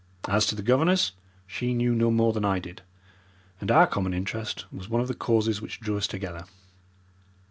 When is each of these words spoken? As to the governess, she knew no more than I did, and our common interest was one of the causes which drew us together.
As 0.27 0.47
to 0.47 0.55
the 0.55 0.63
governess, 0.63 1.11
she 1.45 1.75
knew 1.75 1.93
no 1.93 2.09
more 2.09 2.33
than 2.33 2.43
I 2.43 2.57
did, 2.57 2.81
and 3.59 3.69
our 3.69 3.85
common 3.85 4.15
interest 4.15 4.65
was 4.71 4.89
one 4.89 4.99
of 5.03 5.07
the 5.07 5.13
causes 5.13 5.61
which 5.61 5.79
drew 5.79 5.95
us 5.95 6.07
together. 6.07 6.45